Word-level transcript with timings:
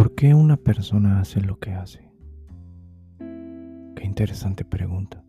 ¿Por 0.00 0.14
qué 0.14 0.32
una 0.32 0.56
persona 0.56 1.20
hace 1.20 1.42
lo 1.42 1.58
que 1.58 1.72
hace? 1.72 2.10
Qué 3.18 4.02
interesante 4.02 4.64
pregunta. 4.64 5.22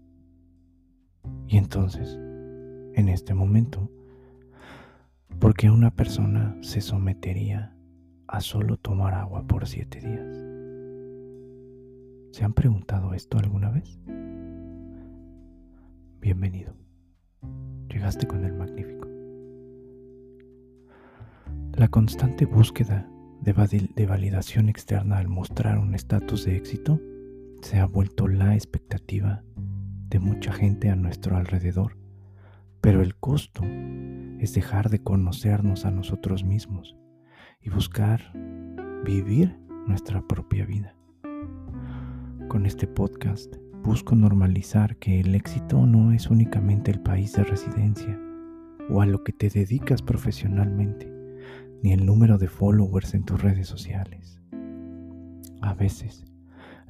Y 1.45 1.57
entonces, 1.57 2.17
en 2.93 3.09
este 3.09 3.33
momento, 3.33 3.91
¿por 5.39 5.55
qué 5.55 5.69
una 5.69 5.91
persona 5.93 6.55
se 6.61 6.79
sometería 6.79 7.75
a 8.27 8.39
solo 8.39 8.77
tomar 8.77 9.13
agua 9.13 9.45
por 9.45 9.67
siete 9.67 9.99
días? 9.99 10.37
¿Se 12.31 12.45
han 12.45 12.53
preguntado 12.53 13.13
esto 13.13 13.39
alguna 13.39 13.71
vez? 13.71 13.99
Bienvenido. 16.21 16.77
Llegaste 17.89 18.25
con 18.25 18.45
el 18.45 18.53
magnífico. 18.53 19.09
La 21.73 21.89
constante 21.89 22.45
búsqueda 22.45 23.10
de, 23.41 24.05
validación 24.05 24.69
externa 24.69 25.17
al 25.17 25.27
mostrar 25.27 25.79
un 25.79 25.95
estatus 25.95 26.45
de 26.45 26.55
éxito 26.55 27.01
se 27.61 27.79
ha 27.79 27.85
vuelto 27.85 28.27
la 28.27 28.53
expectativa 28.53 29.43
de 30.09 30.19
mucha 30.19 30.51
gente 30.51 30.89
a 30.89 30.95
nuestro 30.95 31.35
alrededor, 31.35 31.97
pero 32.81 33.01
el 33.01 33.15
costo 33.15 33.63
es 34.39 34.53
dejar 34.53 34.89
de 34.89 35.01
conocernos 35.01 35.85
a 35.85 35.91
nosotros 35.91 36.43
mismos 36.43 36.95
y 37.61 37.69
buscar 37.69 38.21
vivir 39.03 39.57
nuestra 39.87 40.21
propia 40.27 40.65
vida. 40.65 40.95
Con 42.47 42.67
este 42.67 42.85
podcast 42.85 43.55
busco 43.83 44.15
normalizar 44.15 44.97
que 44.97 45.19
el 45.19 45.33
éxito 45.33 45.87
no 45.87 46.11
es 46.11 46.29
únicamente 46.29 46.91
el 46.91 47.01
país 47.01 47.33
de 47.33 47.43
residencia 47.43 48.19
o 48.89 49.01
a 49.01 49.07
lo 49.07 49.23
que 49.23 49.33
te 49.33 49.49
dedicas 49.49 50.03
profesionalmente, 50.03 51.10
ni 51.81 51.93
el 51.93 52.05
número 52.05 52.37
de 52.37 52.47
followers 52.47 53.13
en 53.13 53.23
tus 53.23 53.41
redes 53.41 53.67
sociales. 53.67 54.39
A 55.61 55.73
veces, 55.73 56.25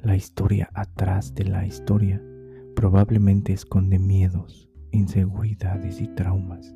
la 0.02 0.16
historia 0.16 0.68
atrás 0.74 1.34
de 1.34 1.44
la 1.44 1.66
historia 1.66 2.22
probablemente 2.74 3.52
esconde 3.52 3.98
miedos, 3.98 4.68
inseguridades 4.90 6.00
y 6.00 6.08
traumas, 6.08 6.74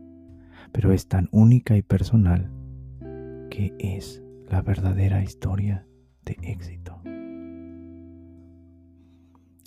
pero 0.72 0.92
es 0.92 1.08
tan 1.08 1.28
única 1.32 1.76
y 1.76 1.82
personal 1.82 2.50
que 3.50 3.74
es 3.78 4.22
la 4.48 4.62
verdadera 4.62 5.22
historia 5.22 5.86
de 6.24 6.36
éxito. 6.42 7.00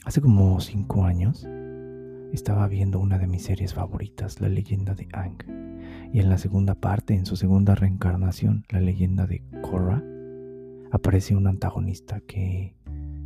Hace 0.06 0.22
como 0.22 0.60
cinco 0.60 1.04
años 1.04 1.48
estaba 2.34 2.68
viendo 2.68 3.00
una 3.00 3.18
de 3.18 3.28
mis 3.28 3.44
series 3.44 3.74
favoritas, 3.74 4.42
La 4.42 4.50
leyenda 4.50 4.94
de 4.94 5.08
Ang, 5.14 5.38
y 6.14 6.20
en 6.20 6.30
la 6.30 6.38
segunda 6.38 6.76
parte, 6.76 7.14
en 7.14 7.26
su 7.26 7.36
segunda 7.36 7.76
reencarnación, 7.76 8.66
La 8.70 8.80
leyenda 8.80 9.28
de 9.28 9.44
Korra, 9.62 10.04
aparece 10.92 11.36
un 11.36 11.48
antagonista 11.48 12.20
que 12.22 12.76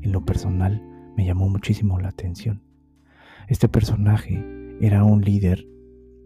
en 0.02 0.12
lo 0.12 0.26
personal 0.26 0.82
me 1.16 1.26
llamó 1.26 1.50
muchísimo 1.50 2.00
la 2.00 2.10
atención. 2.10 2.62
Este 3.48 3.70
personaje 3.70 4.44
era 4.82 5.04
un 5.04 5.22
líder 5.22 5.66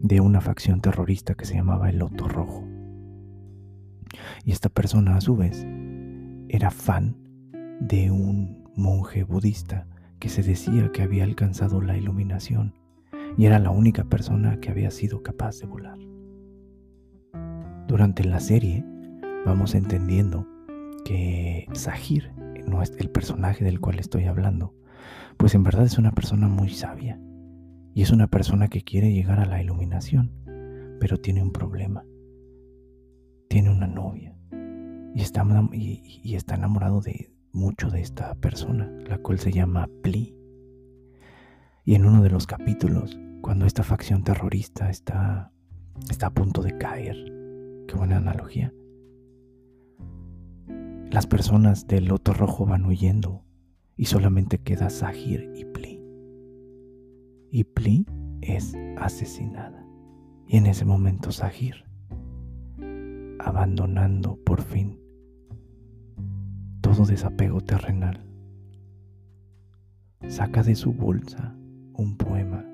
de 0.00 0.20
una 0.20 0.40
facción 0.40 0.80
terrorista 0.80 1.34
que 1.34 1.44
se 1.44 1.54
llamaba 1.54 1.90
el 1.90 1.98
Loto 1.98 2.28
Rojo. 2.28 2.64
Y 4.44 4.52
esta 4.52 4.68
persona 4.68 5.16
a 5.16 5.20
su 5.20 5.36
vez 5.36 5.66
era 6.48 6.70
fan 6.70 7.16
de 7.80 8.10
un 8.10 8.64
monje 8.76 9.24
budista 9.24 9.86
que 10.18 10.28
se 10.28 10.42
decía 10.42 10.90
que 10.92 11.02
había 11.02 11.24
alcanzado 11.24 11.80
la 11.80 11.96
iluminación 11.96 12.74
y 13.36 13.46
era 13.46 13.58
la 13.58 13.70
única 13.70 14.04
persona 14.04 14.58
que 14.60 14.70
había 14.70 14.90
sido 14.90 15.22
capaz 15.22 15.58
de 15.58 15.66
volar. 15.66 15.98
Durante 17.86 18.24
la 18.24 18.40
serie 18.40 18.84
vamos 19.46 19.74
entendiendo 19.74 20.46
que 21.04 21.66
Sahir, 21.72 22.32
no 22.66 22.82
es 22.82 22.92
el 22.98 23.10
personaje 23.10 23.64
del 23.64 23.80
cual 23.80 23.98
estoy 23.98 24.24
hablando, 24.24 24.74
pues 25.36 25.54
en 25.54 25.62
verdad 25.62 25.84
es 25.84 25.98
una 25.98 26.12
persona 26.12 26.48
muy 26.48 26.70
sabia 26.70 27.20
y 27.94 28.02
es 28.02 28.10
una 28.10 28.26
persona 28.26 28.68
que 28.68 28.82
quiere 28.82 29.12
llegar 29.12 29.40
a 29.40 29.46
la 29.46 29.62
iluminación, 29.62 30.32
pero 31.00 31.18
tiene 31.18 31.42
un 31.42 31.52
problema. 31.52 32.04
Tiene 33.48 33.70
una 33.70 33.86
novia 33.86 34.36
y 35.14 35.22
está, 35.22 35.46
y 35.72 36.34
está 36.34 36.56
enamorado 36.56 37.00
de, 37.00 37.32
mucho 37.52 37.90
de 37.90 38.00
esta 38.00 38.34
persona, 38.36 38.90
la 39.06 39.18
cual 39.18 39.38
se 39.38 39.52
llama 39.52 39.88
Pli. 40.02 40.34
Y 41.84 41.94
en 41.94 42.04
uno 42.04 42.22
de 42.22 42.30
los 42.30 42.46
capítulos, 42.46 43.18
cuando 43.40 43.66
esta 43.66 43.82
facción 43.82 44.22
terrorista 44.22 44.90
está, 44.90 45.52
está 46.10 46.26
a 46.26 46.34
punto 46.34 46.62
de 46.62 46.76
caer, 46.76 47.16
qué 47.86 47.94
buena 47.94 48.18
analogía, 48.18 48.72
las 51.10 51.26
personas 51.26 51.86
del 51.86 52.04
loto 52.06 52.34
rojo 52.34 52.66
van 52.66 52.84
huyendo 52.84 53.42
y 53.96 54.04
solamente 54.04 54.58
queda 54.58 54.90
Sahir 54.90 55.50
y 55.54 55.64
Pli. 55.64 56.02
Y 57.50 57.64
Pli 57.64 58.06
es 58.42 58.74
asesinada. 58.98 59.86
Y 60.46 60.58
en 60.58 60.66
ese 60.66 60.84
momento 60.84 61.32
Sahir, 61.32 61.84
abandonando 63.38 64.38
por 64.44 64.60
fin 64.60 65.00
desapego 67.04 67.60
terrenal. 67.60 68.24
Saca 70.28 70.62
de 70.62 70.74
su 70.74 70.92
bolsa 70.92 71.54
un 71.94 72.16
poema 72.16 72.64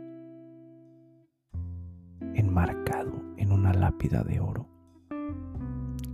enmarcado 2.35 3.23
en 3.37 3.53
una 3.53 3.73
lápida 3.73 4.23
de 4.25 4.41
oro 4.41 4.67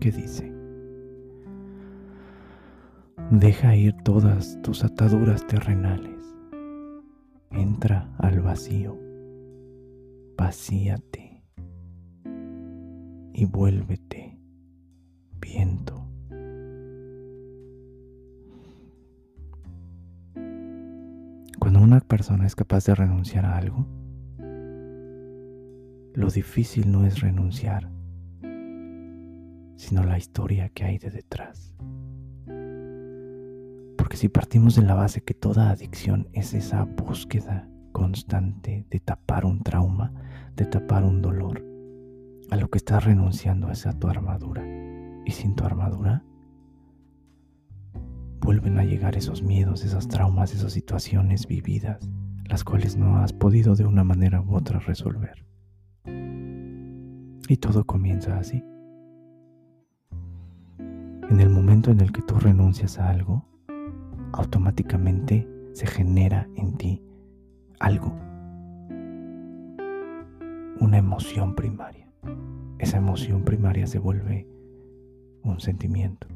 que 0.00 0.10
dice, 0.10 0.52
Deja 3.30 3.76
ir 3.76 3.94
todas 4.02 4.60
tus 4.62 4.82
ataduras 4.82 5.46
terrenales, 5.46 6.20
entra 7.52 8.08
al 8.18 8.40
vacío, 8.40 8.98
vacíate 10.36 11.44
y 13.32 13.44
vuélvete 13.44 14.19
persona 22.10 22.44
es 22.44 22.56
capaz 22.56 22.84
de 22.86 22.94
renunciar 22.96 23.46
a 23.46 23.56
algo, 23.56 23.86
lo 26.12 26.28
difícil 26.28 26.90
no 26.90 27.06
es 27.06 27.20
renunciar, 27.20 27.88
sino 29.76 30.02
la 30.02 30.18
historia 30.18 30.70
que 30.70 30.84
hay 30.84 30.98
de 30.98 31.10
detrás. 31.10 31.72
Porque 33.96 34.16
si 34.16 34.28
partimos 34.28 34.74
de 34.74 34.82
la 34.82 34.94
base 34.94 35.22
que 35.22 35.34
toda 35.34 35.70
adicción 35.70 36.28
es 36.32 36.52
esa 36.52 36.82
búsqueda 36.82 37.68
constante 37.92 38.84
de 38.90 38.98
tapar 38.98 39.46
un 39.46 39.62
trauma, 39.62 40.12
de 40.56 40.66
tapar 40.66 41.04
un 41.04 41.22
dolor, 41.22 41.64
a 42.50 42.56
lo 42.56 42.68
que 42.70 42.78
estás 42.78 43.04
renunciando 43.04 43.70
es 43.70 43.86
a 43.86 43.96
tu 43.96 44.08
armadura. 44.08 44.64
Y 45.24 45.30
sin 45.30 45.54
tu 45.54 45.62
armadura, 45.62 46.24
vuelven 48.40 48.78
a 48.78 48.84
llegar 48.84 49.16
esos 49.16 49.42
miedos, 49.42 49.84
esas 49.84 50.08
traumas, 50.08 50.54
esas 50.54 50.72
situaciones 50.72 51.46
vividas, 51.46 52.08
las 52.46 52.64
cuales 52.64 52.96
no 52.96 53.18
has 53.18 53.32
podido 53.32 53.74
de 53.74 53.84
una 53.86 54.02
manera 54.02 54.40
u 54.40 54.54
otra 54.54 54.80
resolver. 54.80 55.44
Y 57.48 57.56
todo 57.58 57.84
comienza 57.84 58.38
así. 58.38 58.64
En 60.78 61.40
el 61.40 61.50
momento 61.50 61.90
en 61.90 62.00
el 62.00 62.12
que 62.12 62.22
tú 62.22 62.36
renuncias 62.36 62.98
a 62.98 63.10
algo, 63.10 63.44
automáticamente 64.32 65.46
se 65.72 65.86
genera 65.86 66.48
en 66.56 66.76
ti 66.76 67.02
algo, 67.78 68.16
una 70.80 70.98
emoción 70.98 71.54
primaria. 71.54 72.10
Esa 72.78 72.96
emoción 72.96 73.44
primaria 73.44 73.86
se 73.86 73.98
vuelve 73.98 74.48
un 75.42 75.60
sentimiento 75.60 76.26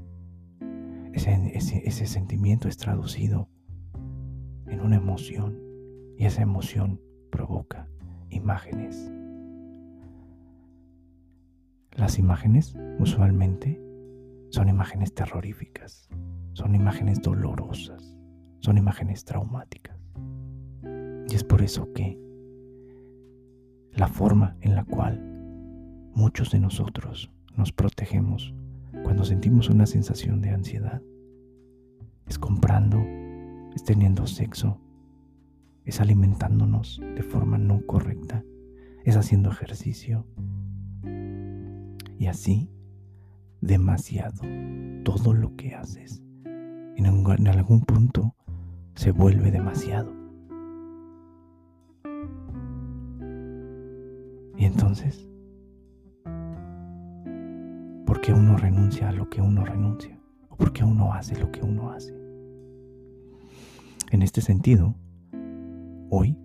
ese, 1.15 2.07
sentimiento 2.07 2.69
es 2.69 2.77
traducido 2.77 3.49
en 4.67 4.81
una 4.81 4.97
emoción 4.97 5.59
y 6.17 6.27
esa 6.27 6.43
emoción 6.43 7.01
provoca 7.31 7.89
imágenes. 8.31 9.11
Las 11.93 12.19
imágenes 12.19 12.77
usualmente 12.99 13.81
son 14.51 14.69
imágenes 14.69 15.15
terroríficas, 15.15 16.09
son 16.53 16.75
imágenes 16.75 17.23
dolorosas, 17.23 18.17
son 18.61 18.79
imágenes 18.79 19.25
traumáticas. 19.25 19.97
Y 21.29 21.35
es 21.35 21.45
por 21.45 21.63
eso 21.63 21.93
que 21.93 22.19
la 23.93 24.09
forma 24.09 24.57
en 24.61 24.75
la 24.75 24.85
cual 24.85 25.21
muchos 26.15 26.51
de 26.51 26.59
nosotros 26.59 27.31
nos 27.57 27.73
protegemos 27.73 28.55
cuando 29.05 29.25
sentimos 29.25 29.71
una 29.71 29.87
sensación 29.87 30.41
de 30.41 30.51
ansiedad. 30.51 31.01
Es 32.27 32.39
comprando, 32.39 32.99
es 33.75 33.85
teniendo 33.85 34.27
sexo, 34.27 34.81
es 35.85 36.01
alimentándonos 36.01 37.01
de 37.15 37.23
forma 37.23 37.59
no 37.59 37.87
correcta, 37.87 38.43
es 39.05 39.17
haciendo 39.17 39.51
ejercicio. 39.51 40.27
Y 42.19 42.27
así, 42.27 42.71
demasiado, 43.61 44.41
todo 45.05 45.35
lo 45.35 45.55
que 45.55 45.75
haces 45.75 46.23
en, 46.97 47.07
en 47.07 47.49
algún 47.49 47.83
punto 47.83 48.35
se 48.95 49.11
vuelve 49.11 49.51
demasiado. 49.51 50.13
Y 54.57 54.65
entonces, 54.65 55.29
¿por 58.15 58.21
qué 58.21 58.33
uno 58.33 58.57
renuncia 58.57 59.09
a 59.09 59.13
lo 59.13 59.29
que 59.29 59.43
uno 59.43 59.65
renuncia? 59.65 60.17
¿O 60.49 60.57
por 60.57 60.73
qué 60.73 60.85
uno 60.85 61.13
hace 61.13 61.37
lo 61.37 61.51
que 61.51 61.63
uno 61.63 61.91
hace? 61.91 62.15
En 64.13 64.23
este 64.23 64.41
sentido, 64.41 64.95
hoy, 66.11 66.39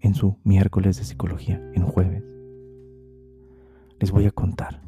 en 0.00 0.14
su 0.14 0.38
miércoles 0.42 0.96
de 0.96 1.04
psicología, 1.04 1.60
en 1.74 1.82
jueves, 1.82 2.24
les 4.00 4.10
voy 4.10 4.24
a 4.24 4.30
contar 4.30 4.80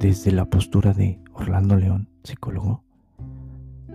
desde 0.00 0.32
la 0.32 0.46
postura 0.46 0.94
de 0.94 1.20
Orlando 1.34 1.76
León, 1.76 2.08
psicólogo, 2.24 2.82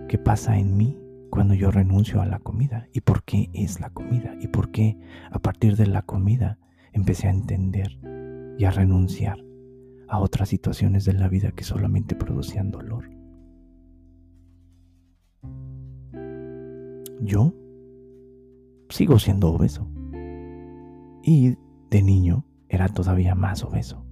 qué 0.08 0.16
pasa 0.16 0.58
en 0.58 0.76
mí 0.76 0.96
cuando 1.28 1.54
yo 1.54 1.72
renuncio 1.72 2.22
a 2.22 2.26
la 2.26 2.38
comida 2.38 2.86
y 2.92 3.00
por 3.00 3.24
qué 3.24 3.50
es 3.52 3.80
la 3.80 3.90
comida 3.90 4.36
y 4.40 4.46
por 4.46 4.70
qué 4.70 4.96
a 5.32 5.40
partir 5.40 5.74
de 5.74 5.88
la 5.88 6.02
comida 6.02 6.60
empecé 6.92 7.26
a 7.26 7.32
entender 7.32 7.98
y 8.58 8.64
a 8.64 8.70
renunciar 8.70 9.42
a 10.12 10.18
otras 10.18 10.50
situaciones 10.50 11.06
de 11.06 11.14
la 11.14 11.26
vida 11.26 11.52
que 11.52 11.64
solamente 11.64 12.14
producían 12.14 12.70
dolor. 12.70 13.08
Yo 17.22 17.54
sigo 18.90 19.18
siendo 19.18 19.48
obeso 19.48 19.88
y 21.22 21.56
de 21.88 22.02
niño 22.02 22.44
era 22.68 22.88
todavía 22.88 23.34
más 23.34 23.64
obeso. 23.64 24.04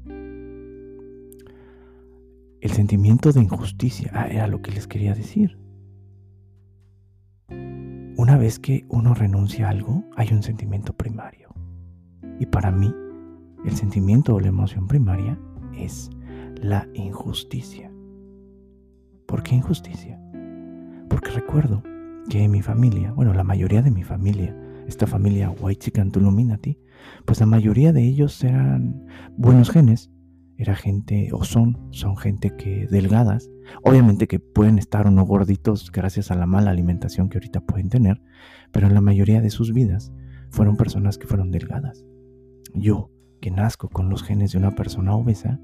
El 2.62 2.70
sentimiento 2.70 3.32
de 3.32 3.42
injusticia 3.42 4.10
ah, 4.14 4.26
era 4.26 4.46
lo 4.46 4.62
que 4.62 4.70
les 4.70 4.86
quería 4.86 5.12
decir. 5.12 5.58
Una 8.16 8.38
vez 8.38 8.58
que 8.58 8.86
uno 8.88 9.12
renuncia 9.12 9.66
a 9.66 9.70
algo, 9.70 10.04
hay 10.16 10.32
un 10.32 10.42
sentimiento 10.42 10.94
primario. 10.94 11.50
Y 12.38 12.46
para 12.46 12.70
mí, 12.70 12.90
el 13.66 13.76
sentimiento 13.76 14.34
o 14.34 14.40
la 14.40 14.48
emoción 14.48 14.88
primaria 14.88 15.38
es 15.84 16.10
la 16.56 16.88
injusticia. 16.94 17.90
¿Por 19.26 19.42
qué 19.42 19.54
injusticia? 19.54 20.20
Porque 21.08 21.30
recuerdo 21.30 21.82
que 22.28 22.48
mi 22.48 22.62
familia, 22.62 23.12
bueno, 23.12 23.32
la 23.32 23.44
mayoría 23.44 23.82
de 23.82 23.90
mi 23.90 24.02
familia, 24.02 24.56
esta 24.86 25.06
familia 25.06 25.50
White 25.50 25.86
Chicken 25.86 26.10
Tuluminati, 26.10 26.78
pues 27.24 27.40
la 27.40 27.46
mayoría 27.46 27.92
de 27.92 28.02
ellos 28.02 28.42
eran 28.44 29.06
buenos 29.36 29.70
genes, 29.70 30.10
era 30.56 30.76
gente, 30.76 31.30
o 31.32 31.44
son, 31.44 31.78
son 31.90 32.16
gente 32.16 32.54
que 32.56 32.86
delgadas, 32.86 33.50
obviamente 33.82 34.28
que 34.28 34.40
pueden 34.40 34.78
estar 34.78 35.06
o 35.06 35.10
no 35.10 35.24
gorditos 35.24 35.90
gracias 35.90 36.30
a 36.30 36.34
la 36.34 36.46
mala 36.46 36.70
alimentación 36.70 37.28
que 37.28 37.38
ahorita 37.38 37.62
pueden 37.62 37.88
tener, 37.88 38.20
pero 38.70 38.86
en 38.86 38.94
la 38.94 39.00
mayoría 39.00 39.40
de 39.40 39.50
sus 39.50 39.72
vidas 39.72 40.12
fueron 40.50 40.76
personas 40.76 41.16
que 41.16 41.26
fueron 41.26 41.50
delgadas. 41.50 42.04
Yo, 42.74 43.10
que 43.40 43.50
nazco 43.50 43.88
con 43.88 44.10
los 44.10 44.22
genes 44.22 44.52
de 44.52 44.58
una 44.58 44.74
persona 44.74 45.14
obesa, 45.14 45.58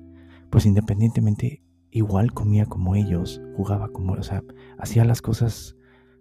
pues 0.56 0.64
independientemente 0.64 1.62
igual 1.90 2.32
comía 2.32 2.64
como 2.64 2.94
ellos, 2.94 3.42
jugaba 3.58 3.90
como, 3.90 4.14
o 4.14 4.22
sea, 4.22 4.42
hacía 4.78 5.04
las 5.04 5.20
cosas 5.20 5.76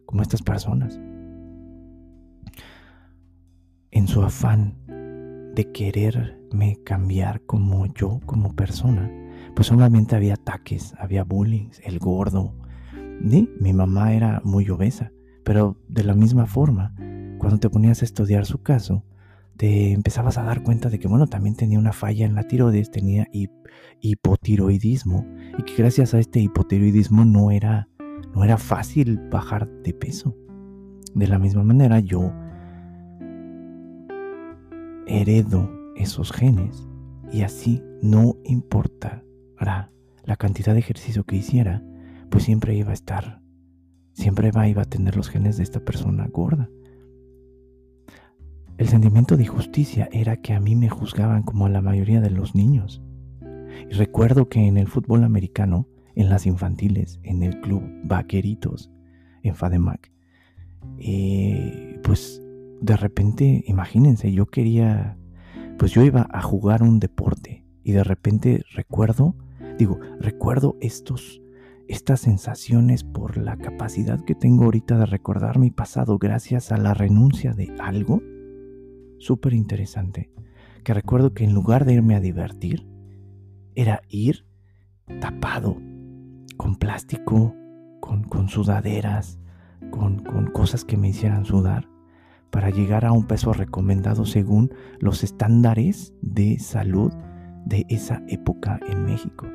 como 0.06 0.24
estas 0.24 0.42
personas. 0.42 1.00
En 3.92 4.10
su 4.10 4.22
afán 4.24 4.76
de 5.56 5.72
quererme 5.72 6.76
cambiar 6.84 7.44
como 7.46 7.86
yo, 7.94 8.20
como 8.26 8.54
persona, 8.58 9.10
pues 9.56 9.70
solamente 9.70 10.18
había 10.18 10.34
ataques, 10.34 10.94
había 11.00 11.24
bullying, 11.24 11.70
el 11.86 11.98
gordo. 12.00 12.54
Mi 13.22 13.72
mamá 13.72 14.16
era 14.16 14.42
muy 14.44 14.70
obesa, 14.70 15.14
pero 15.46 15.78
de 15.88 16.04
la 16.04 16.14
misma 16.14 16.46
forma, 16.46 16.94
cuando 17.38 17.58
te 17.58 17.70
ponías 17.70 18.02
a 18.02 18.06
estudiar 18.06 18.46
su 18.46 18.62
caso, 18.62 19.06
te 19.58 19.94
empezabas 19.94 20.38
a 20.38 20.44
dar 20.44 20.64
cuenta 20.64 20.90
de 20.90 21.00
que, 21.00 21.08
bueno, 21.08 21.28
también 21.28 21.56
tenía 21.56 21.80
una 21.80 21.94
falla 21.94 22.26
en 22.26 22.36
la 22.36 22.44
tiroides, 22.44 22.92
tenía 22.92 23.28
hipotiroidismo, 24.02 25.26
y 25.58 25.64
que 25.64 25.76
gracias 25.76 26.14
a 26.14 26.20
este 26.20 26.40
hipotiroidismo 26.40 27.26
no 27.26 27.52
era, 27.52 27.88
no 28.34 28.44
era 28.44 28.58
fácil 28.58 29.20
bajar 29.30 29.70
de 29.84 29.94
peso. 29.94 30.36
De 31.14 31.28
la 31.28 31.40
misma 31.40 31.64
manera, 31.64 32.00
yo 32.02 32.34
heredo 35.08 35.72
esos 35.96 36.32
genes 36.32 36.88
y 37.32 37.44
así 37.44 37.82
no 38.02 38.36
importará 38.44 39.92
la 40.24 40.36
cantidad 40.36 40.74
de 40.74 40.80
ejercicio 40.80 41.24
que 41.24 41.38
hiciera, 41.38 41.84
pues 42.30 42.44
siempre 42.44 42.76
iba 42.76 42.92
a 42.92 42.94
estar, 42.94 43.42
siempre 44.14 44.50
iba, 44.50 44.68
iba 44.68 44.82
a 44.82 44.90
tener 44.90 45.16
los 45.16 45.30
genes 45.30 45.58
de 45.58 45.64
esta 45.64 45.80
persona 45.80 46.28
gorda. 46.28 46.70
El 48.78 48.90
sentimiento 48.90 49.38
de 49.38 49.44
injusticia 49.44 50.10
era 50.12 50.36
que 50.36 50.54
a 50.54 50.60
mí 50.60 50.76
me 50.76 50.90
juzgaban 50.90 51.44
como 51.44 51.66
a 51.66 51.70
la 51.70 51.82
mayoría 51.82 52.20
de 52.20 52.30
los 52.30 52.56
niños. 52.56 53.02
Y 53.90 53.94
recuerdo 53.94 54.50
que 54.50 54.68
en 54.68 54.76
el 54.76 54.88
fútbol 54.88 55.24
americano, 55.24 55.88
en 56.14 56.30
las 56.30 56.46
infantiles, 56.46 57.20
en 57.24 57.42
el 57.42 57.62
club 57.62 57.82
Vaqueritos, 58.04 58.92
en 59.44 59.56
Fademac, 59.56 60.12
eh, 61.00 62.00
pues 62.04 62.42
de 62.82 62.98
repente, 62.98 63.64
imagínense, 63.66 64.34
yo 64.34 64.48
quería, 64.48 65.18
pues 65.78 65.94
yo 65.94 66.04
iba 66.04 66.28
a 66.30 66.42
jugar 66.42 66.84
un 66.84 67.00
deporte 67.00 67.66
y 67.82 67.94
de 67.94 68.04
repente 68.04 68.64
recuerdo, 68.74 69.36
digo, 69.78 70.00
recuerdo 70.20 70.76
estos, 70.82 71.42
estas 71.88 72.20
sensaciones 72.20 73.06
por 73.06 73.38
la 73.38 73.56
capacidad 73.56 74.20
que 74.26 74.36
tengo 74.36 74.66
ahorita 74.66 74.98
de 74.98 75.06
recordar 75.06 75.60
mi 75.60 75.72
pasado 75.72 76.18
gracias 76.18 76.74
a 76.74 76.78
la 76.78 76.94
renuncia 76.94 77.54
de 77.54 77.74
algo 77.80 78.22
súper 79.20 79.54
interesante, 79.54 80.32
que 80.84 80.94
recuerdo 80.94 81.34
que 81.34 81.44
en 81.44 81.54
lugar 81.54 81.86
de 81.86 81.94
irme 81.94 82.16
a 82.16 82.20
divertir, 82.20 82.88
era 83.76 84.02
ir 84.10 84.46
tapado, 85.20 85.78
con 86.58 86.76
plástico, 86.78 87.54
con, 88.00 88.50
sudaderas, 88.50 89.40
con, 89.92 90.20
con 90.24 90.48
cosas 90.48 90.86
que 90.86 90.98
me 90.98 91.10
hicieran 91.10 91.46
sudar 91.46 91.90
para 92.52 92.70
llegar 92.70 93.04
a 93.04 93.12
un 93.12 93.28
peso 93.28 93.52
recomendado 93.52 94.26
según 94.26 94.74
los 95.00 95.24
estándares 95.24 96.14
de 96.22 96.58
salud 96.60 97.12
de 97.66 97.86
esa 97.90 98.24
época 98.28 98.80
en 98.88 99.04
México. 99.04 99.46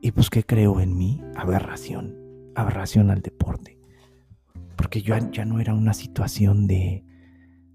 Y 0.00 0.12
pues, 0.12 0.30
¿qué 0.30 0.42
creo 0.42 0.80
en 0.80 0.96
mí? 0.96 1.22
Aberración, 1.36 2.16
aberración 2.54 3.10
al 3.10 3.20
deporte. 3.20 3.78
Porque 4.76 5.02
yo 5.02 5.16
ya 5.32 5.44
no 5.44 5.60
era 5.60 5.74
una 5.74 5.92
situación 5.92 6.66
de, 6.66 7.04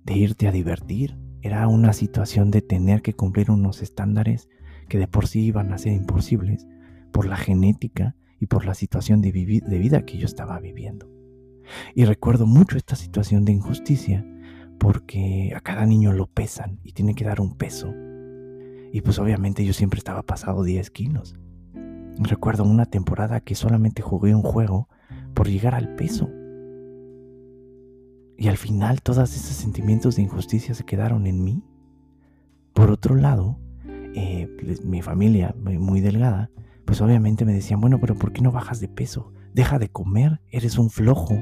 de 0.03 0.17
irte 0.17 0.47
a 0.47 0.51
divertir, 0.51 1.17
era 1.41 1.67
una 1.67 1.93
situación 1.93 2.51
de 2.51 2.61
tener 2.61 3.01
que 3.01 3.13
cumplir 3.13 3.51
unos 3.51 3.81
estándares 3.81 4.49
que 4.87 4.97
de 4.97 5.07
por 5.07 5.27
sí 5.27 5.41
iban 5.41 5.73
a 5.73 5.77
ser 5.77 5.93
imposibles 5.93 6.67
por 7.11 7.25
la 7.25 7.37
genética 7.37 8.15
y 8.39 8.47
por 8.47 8.65
la 8.65 8.73
situación 8.73 9.21
de, 9.21 9.31
de 9.31 9.79
vida 9.79 10.05
que 10.05 10.17
yo 10.17 10.25
estaba 10.25 10.59
viviendo. 10.59 11.09
Y 11.95 12.05
recuerdo 12.05 12.45
mucho 12.45 12.77
esta 12.77 12.95
situación 12.95 13.45
de 13.45 13.53
injusticia 13.53 14.25
porque 14.79 15.53
a 15.55 15.61
cada 15.61 15.85
niño 15.85 16.11
lo 16.11 16.27
pesan 16.27 16.79
y 16.83 16.91
tiene 16.91 17.15
que 17.15 17.23
dar 17.23 17.39
un 17.39 17.55
peso. 17.55 17.93
Y 18.91 19.01
pues 19.01 19.17
obviamente 19.19 19.65
yo 19.65 19.73
siempre 19.73 19.97
estaba 19.97 20.23
pasado 20.23 20.63
10 20.63 20.91
kilos. 20.91 21.35
Recuerdo 22.17 22.63
una 22.63 22.85
temporada 22.85 23.39
que 23.39 23.55
solamente 23.55 24.01
jugué 24.01 24.35
un 24.35 24.43
juego 24.43 24.89
por 25.33 25.47
llegar 25.47 25.73
al 25.73 25.95
peso. 25.95 26.29
Y 28.37 28.47
al 28.47 28.57
final 28.57 29.01
todos 29.01 29.35
esos 29.35 29.55
sentimientos 29.55 30.15
de 30.15 30.23
injusticia 30.23 30.73
se 30.73 30.83
quedaron 30.83 31.27
en 31.27 31.43
mí. 31.43 31.63
Por 32.73 32.91
otro 32.91 33.15
lado, 33.15 33.59
eh, 34.15 34.49
pues, 34.59 34.83
mi 34.83 35.01
familia 35.01 35.55
muy 35.57 36.01
delgada, 36.01 36.49
pues 36.85 37.01
obviamente 37.01 37.45
me 37.45 37.53
decían, 37.53 37.79
bueno, 37.79 37.99
pero 37.99 38.15
¿por 38.15 38.33
qué 38.33 38.41
no 38.41 38.51
bajas 38.51 38.79
de 38.79 38.87
peso? 38.87 39.31
Deja 39.53 39.79
de 39.79 39.89
comer, 39.89 40.41
eres 40.49 40.77
un 40.77 40.89
flojo 40.89 41.37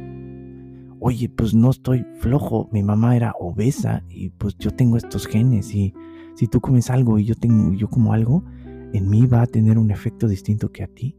oye, 1.03 1.29
pues 1.29 1.55
no 1.55 1.71
estoy 1.71 2.05
flojo, 2.19 2.69
mi 2.71 2.83
mamá 2.83 3.15
era 3.15 3.33
obesa 3.39 4.03
y 4.07 4.29
pues 4.29 4.55
yo 4.60 4.69
tengo 4.69 4.98
estos 4.98 5.25
genes 5.25 5.74
y 5.74 5.95
si 6.36 6.45
tú 6.48 6.62
comes 6.62 6.91
algo 6.91 7.17
y 7.17 7.25
yo 7.25 7.33
tengo 7.33 7.74
yo 7.74 7.89
como 7.89 8.13
algo, 8.13 8.43
en 8.93 9.10
mí 9.10 9.25
va 9.25 9.41
a 9.41 9.48
tener 9.48 9.79
un 9.79 9.89
efecto 9.89 10.27
distinto 10.27 10.71
que 10.71 10.83
a 10.83 10.88
ti. 10.88 11.17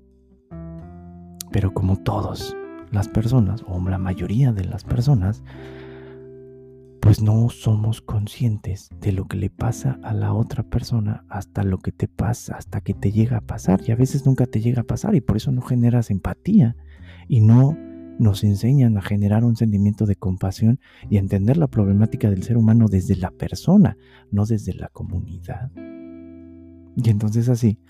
Pero 1.50 1.74
como 1.74 1.96
todas 1.96 2.56
las 2.92 3.08
personas 3.08 3.64
o 3.66 3.80
la 3.88 3.98
mayoría 3.98 4.52
de 4.52 4.64
las 4.64 4.84
personas, 4.84 5.42
pues 7.00 7.20
no 7.20 7.48
somos 7.48 8.00
conscientes 8.00 8.90
de 9.00 9.10
lo 9.10 9.26
que 9.26 9.36
le 9.36 9.50
pasa 9.50 9.98
a 10.04 10.14
la 10.14 10.32
otra 10.32 10.62
persona 10.62 11.24
hasta 11.28 11.64
lo 11.64 11.78
que 11.78 11.90
te 11.90 12.06
pasa, 12.06 12.54
hasta 12.54 12.80
que 12.80 12.94
te 12.94 13.10
llega 13.10 13.38
a 13.38 13.40
pasar. 13.40 13.80
Y 13.86 13.90
a 13.90 13.96
veces 13.96 14.24
nunca 14.24 14.46
te 14.46 14.60
llega 14.60 14.82
a 14.82 14.86
pasar 14.86 15.16
y 15.16 15.20
por 15.20 15.36
eso 15.36 15.50
no 15.50 15.62
generas 15.62 16.10
empatía 16.10 16.76
y 17.26 17.40
no 17.40 17.76
nos 18.18 18.44
enseñan 18.44 18.96
a 18.96 19.02
generar 19.02 19.44
un 19.44 19.56
sentimiento 19.56 20.06
de 20.06 20.14
compasión 20.14 20.78
y 21.10 21.16
a 21.16 21.20
entender 21.20 21.56
la 21.56 21.66
problemática 21.66 22.30
del 22.30 22.44
ser 22.44 22.56
humano 22.56 22.86
desde 22.88 23.16
la 23.16 23.30
persona, 23.30 23.96
no 24.30 24.46
desde 24.46 24.74
la 24.74 24.88
comunidad. 24.88 25.72
Y 25.74 27.10
entonces 27.10 27.48
así, 27.48 27.80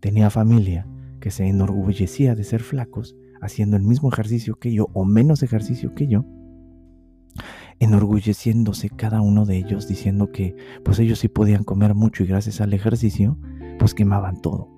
tenía 0.00 0.30
familia 0.30 0.86
que 1.20 1.30
se 1.30 1.46
enorgullecía 1.46 2.34
de 2.34 2.44
ser 2.44 2.62
flacos, 2.62 3.16
haciendo 3.42 3.76
el 3.76 3.82
mismo 3.82 4.08
ejercicio 4.10 4.54
que 4.54 4.72
yo 4.72 4.88
o 4.94 5.04
menos 5.04 5.42
ejercicio 5.42 5.94
que 5.94 6.06
yo, 6.06 6.24
enorgulleciéndose 7.80 8.88
cada 8.88 9.20
uno 9.20 9.44
de 9.44 9.56
ellos 9.56 9.88
diciendo 9.88 10.30
que 10.30 10.56
pues 10.84 11.00
ellos 11.00 11.18
sí 11.18 11.28
podían 11.28 11.64
comer 11.64 11.94
mucho 11.94 12.22
y 12.22 12.26
gracias 12.26 12.60
al 12.60 12.72
ejercicio 12.72 13.36
pues 13.78 13.94
quemaban 13.94 14.40
todo. 14.40 14.70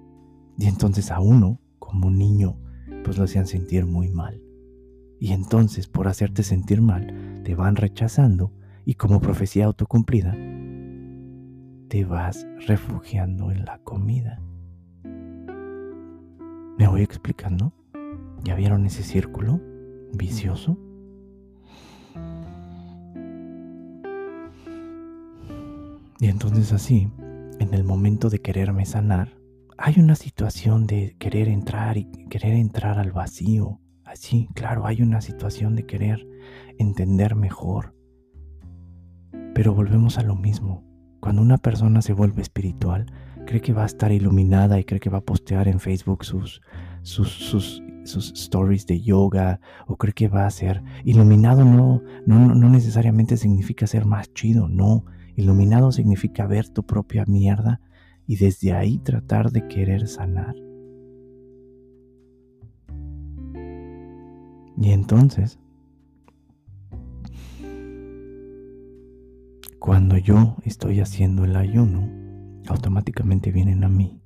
Y 0.59 0.67
entonces 0.67 1.11
a 1.11 1.21
uno, 1.21 1.61
como 1.79 2.11
niño, 2.11 2.59
pues 3.05 3.19
lo 3.19 3.25
hacían 3.25 3.47
sentir 3.47 3.85
muy 3.85 4.09
mal. 4.09 4.41
Y 5.21 5.33
entonces 5.33 5.87
por 5.87 6.09
hacerte 6.09 6.43
sentir 6.43 6.81
mal, 6.81 7.43
te 7.45 7.55
van 7.55 7.77
rechazando 7.77 8.53
y 8.87 8.95
como 8.95 9.21
profecía 9.21 9.67
autocumplida, 9.67 10.35
te 11.89 12.05
vas 12.07 12.47
refugiando 12.67 13.51
en 13.51 13.67
la 13.67 13.79
comida. 13.79 14.41
¿Me 16.79 16.89
voy 16.89 17.03
explicando? 17.03 17.75
¿Ya 18.45 18.55
vieron 18.55 18.85
ese 18.85 19.03
círculo 19.03 19.61
vicioso? 20.13 20.79
Y 26.21 26.29
entonces 26.29 26.73
así, 26.73 27.11
en 27.59 27.75
el 27.75 27.85
momento 27.85 28.31
de 28.31 28.41
quererme 28.41 28.87
sanar, 28.87 29.37
hay 29.77 29.99
una 29.99 30.15
situación 30.15 30.87
de 30.87 31.17
querer 31.19 31.49
entrar 31.49 31.97
y 31.97 32.07
querer 32.31 32.55
entrar 32.55 32.99
al 32.99 33.13
vacío. 33.13 33.81
Así, 34.05 34.49
claro, 34.55 34.87
hay 34.87 35.03
una 35.03 35.21
situación 35.21 35.75
de 35.75 35.87
querer 35.87 36.27
entender 36.79 37.35
mejor. 37.35 37.95
Pero 39.55 39.75
volvemos 39.75 40.19
a 40.19 40.23
lo 40.23 40.37
mismo. 40.37 40.85
Cuando 41.21 41.43
una 41.43 41.59
persona 41.59 42.03
se 42.03 42.13
vuelve 42.13 42.43
espiritual, 42.43 43.07
cree 43.47 43.61
que 43.61 43.73
va 43.73 43.83
a 43.83 43.87
estar 43.87 44.13
iluminada 44.13 44.79
y 44.79 44.85
cree 44.85 45.01
que 45.01 45.11
va 45.11 45.19
a 45.19 45.25
postear 45.25 45.69
en 45.69 45.81
Facebook 45.81 46.25
sus, 46.25 46.61
sus, 47.03 47.31
sus, 47.31 47.83
sus 48.05 48.33
stories 48.33 48.87
de 48.87 49.01
yoga 49.01 49.61
o 49.87 49.97
cree 49.97 50.13
que 50.13 50.29
va 50.29 50.47
a 50.47 50.51
ser 50.51 50.83
iluminado 51.05 51.65
no, 51.65 52.03
no, 52.27 52.55
no 52.55 52.69
necesariamente 52.69 53.37
significa 53.37 53.87
ser 53.87 54.07
más 54.07 54.33
chido, 54.33 54.69
no. 54.69 55.05
Iluminado 55.37 55.91
significa 55.91 56.47
ver 56.47 56.69
tu 56.69 56.85
propia 56.85 57.25
mierda 57.27 57.81
y 58.27 58.37
desde 58.37 58.73
ahí 58.73 58.99
tratar 58.99 59.51
de 59.51 59.67
querer 59.67 60.07
sanar. 60.07 60.55
Y 64.77 64.91
entonces, 64.91 65.59
cuando 69.79 70.17
yo 70.19 70.57
estoy 70.65 71.01
haciendo 71.01 71.45
el 71.45 71.57
ayuno, 71.57 72.09
automáticamente 72.69 73.53
vienen 73.53 73.85
a 73.85 73.89
mí 73.89 74.21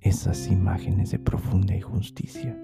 esas 0.00 0.48
imágenes 0.48 1.10
de 1.12 1.18
profunda 1.18 1.74
injusticia, 1.74 2.58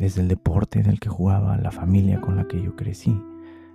desde 0.00 0.22
el 0.22 0.28
deporte 0.28 0.82
del 0.82 0.98
que 0.98 1.10
jugaba, 1.10 1.58
la 1.58 1.70
familia 1.70 2.22
con 2.22 2.34
la 2.34 2.48
que 2.48 2.62
yo 2.62 2.74
crecí, 2.74 3.10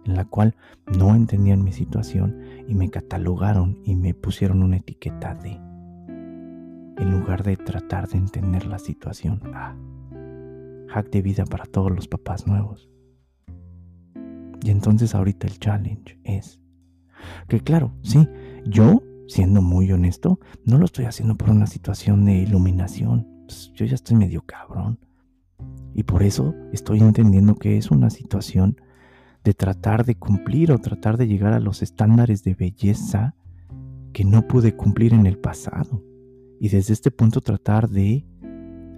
en 0.06 0.16
la 0.16 0.26
cual 0.26 0.56
no 0.88 1.14
entendían 1.14 1.64
mi 1.64 1.72
situación 1.72 2.42
y 2.68 2.74
me 2.74 2.90
catalogaron 2.90 3.78
y 3.86 3.96
me 3.96 4.16
pusieron 4.16 4.64
una 4.64 4.78
etiqueta 4.78 5.36
de 5.36 5.52
en 6.98 7.12
lugar 7.12 7.44
de 7.44 7.58
tratar 7.58 8.08
de 8.08 8.18
entender 8.18 8.66
la 8.66 8.80
situación. 8.80 9.40
Ah, 9.54 9.76
hack 10.90 11.12
de 11.12 11.22
vida 11.22 11.46
para 11.46 11.66
todos 11.66 11.92
los 11.92 12.08
papás 12.08 12.48
nuevos. 12.48 12.90
Y 14.64 14.72
entonces 14.72 15.14
ahorita 15.14 15.46
el 15.46 15.60
challenge 15.60 16.20
es 16.24 16.60
que 17.48 17.60
claro, 17.60 17.94
sí, 18.02 18.28
yo, 18.66 19.04
siendo 19.28 19.62
muy 19.62 19.92
honesto, 19.92 20.40
no 20.64 20.80
lo 20.80 20.86
estoy 20.86 21.06
haciendo 21.06 21.36
por 21.36 21.52
una 21.52 21.68
situación 21.68 22.26
de 22.26 22.34
iluminación. 22.34 23.28
Pues, 23.46 23.72
yo 23.76 23.86
ya 23.86 23.94
estoy 23.94 24.16
medio 24.16 24.42
cabrón. 24.42 25.05
Y 25.94 26.04
por 26.04 26.24
eso 26.24 26.54
estoy 26.74 27.00
entendiendo 27.00 27.56
que 27.56 27.78
es 27.78 27.90
una 27.90 28.10
situación 28.10 28.78
de 29.46 29.54
tratar 29.54 30.06
de 30.06 30.16
cumplir 30.16 30.72
o 30.72 30.80
tratar 30.80 31.18
de 31.18 31.28
llegar 31.28 31.54
a 31.54 31.60
los 31.60 31.82
estándares 31.82 32.44
de 32.44 32.56
belleza 32.56 33.36
que 34.12 34.26
no 34.26 34.48
pude 34.48 34.76
cumplir 34.76 35.14
en 35.14 35.26
el 35.26 35.38
pasado. 35.38 36.04
Y 36.60 36.70
desde 36.70 36.94
este 36.94 37.12
punto 37.12 37.42
tratar 37.42 37.90
de 37.90 38.26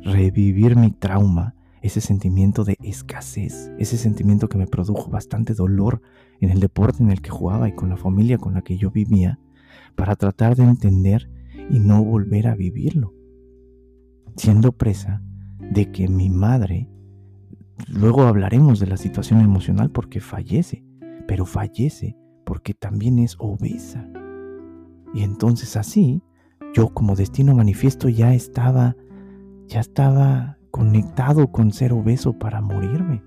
revivir 0.04 0.76
mi 0.76 0.92
trauma, 0.92 1.56
ese 1.82 2.02
sentimiento 2.02 2.64
de 2.64 2.78
escasez, 2.82 3.72
ese 3.78 3.98
sentimiento 3.98 4.48
que 4.48 4.58
me 4.58 4.68
produjo 4.68 5.12
bastante 5.12 5.54
dolor 5.54 6.02
en 6.40 6.50
el 6.50 6.60
deporte 6.60 7.04
en 7.04 7.12
el 7.12 7.22
que 7.22 7.30
jugaba 7.30 7.68
y 7.68 7.74
con 7.74 7.90
la 7.90 7.98
familia 7.98 8.38
con 8.38 8.54
la 8.54 8.62
que 8.62 8.78
yo 8.78 8.90
vivía, 8.90 9.40
para 9.96 10.16
tratar 10.16 10.56
de 10.56 10.64
entender 10.64 11.30
y 11.70 11.80
no 11.80 12.04
volver 12.04 12.48
a 12.48 12.56
vivirlo, 12.56 13.14
siendo 14.36 14.72
presa 14.72 15.22
de 15.78 15.92
que 15.92 16.08
mi 16.08 16.28
madre, 16.28 16.90
luego 17.88 18.24
hablaremos 18.24 18.80
de 18.80 18.88
la 18.88 18.98
situación 18.98 19.42
emocional 19.42 19.92
porque 19.92 20.20
fallece, 20.20 20.84
pero 21.28 21.46
fallece 21.46 22.18
porque 22.48 22.74
también 22.74 23.20
es 23.20 23.36
obesa. 23.38 24.10
Y 25.14 25.22
entonces 25.22 25.78
así 25.78 26.24
yo 26.74 26.90
como 26.96 27.16
destino 27.16 27.54
manifiesto 27.54 28.10
ya 28.10 28.34
estaba, 28.34 28.96
ya 29.68 29.80
estaba 29.80 30.58
conectado 30.72 31.52
con 31.52 31.72
ser 31.72 31.94
obeso 31.94 32.34
para 32.34 32.60
morirme. 32.60 33.22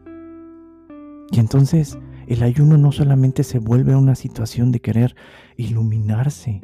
Y 1.31 1.39
entonces 1.39 2.01
el 2.27 2.43
ayuno 2.43 2.79
no 2.79 2.91
solamente 2.91 3.45
se 3.45 3.61
vuelve 3.61 3.95
una 3.95 4.17
situación 4.17 4.73
de 4.73 4.81
querer 4.81 5.15
iluminarse, 5.57 6.63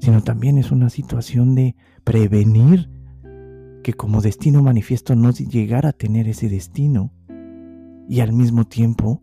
sino 0.00 0.24
también 0.24 0.58
es 0.58 0.72
una 0.72 0.90
situación 0.90 1.54
de 1.54 1.76
prevenir 2.02 2.90
que 3.86 3.94
como 3.94 4.20
destino 4.20 4.64
manifiesto 4.64 5.14
no 5.14 5.30
llegara 5.30 5.90
a 5.90 5.92
tener 5.92 6.26
ese 6.26 6.48
destino 6.48 7.12
y 8.08 8.18
al 8.18 8.32
mismo 8.32 8.64
tiempo 8.64 9.22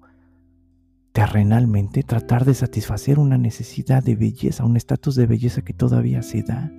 terrenalmente 1.11 2.01
tratar 2.01 2.45
de 2.45 2.53
satisfacer 2.53 3.19
una 3.19 3.37
necesidad 3.37 4.01
de 4.01 4.15
belleza, 4.15 4.63
un 4.63 4.77
estatus 4.77 5.15
de 5.15 5.25
belleza 5.25 5.63
que 5.63 5.73
todavía 5.73 6.21
se 6.21 6.43
da. 6.43 6.71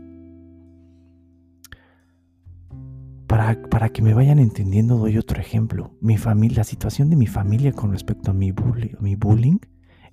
Para, 3.27 3.61
para, 3.69 3.91
que 3.91 4.01
me 4.01 4.15
vayan 4.15 4.39
entendiendo, 4.39 4.97
doy 4.97 5.19
otro 5.19 5.39
ejemplo. 5.39 5.95
Mi 6.01 6.17
familia, 6.17 6.61
la 6.61 6.65
situación 6.65 7.11
de 7.11 7.17
mi 7.17 7.27
familia 7.27 7.73
con 7.73 7.93
respecto 7.93 8.31
a 8.31 8.35
mi, 8.35 8.55
mi 8.99 9.15
bullying 9.15 9.59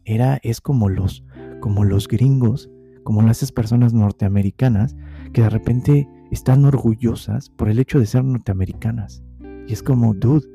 era, 0.04 0.42
es 0.44 0.60
como 0.60 0.90
los, 0.90 1.24
como 1.62 1.86
los 1.86 2.10
gringos, 2.10 2.70
como 3.06 3.26
esas 3.30 3.54
personas 3.54 3.94
norteamericanas 3.94 4.98
que 5.32 5.44
de 5.44 5.50
repente 5.50 6.10
están 6.32 6.66
orgullosas 6.66 7.50
por 7.50 7.70
el 7.70 7.80
hecho 7.80 8.00
de 8.00 8.08
ser 8.08 8.24
norteamericanas. 8.24 9.24
Y 9.68 9.74
es 9.74 9.84
como, 9.84 10.14
dude, 10.14 10.48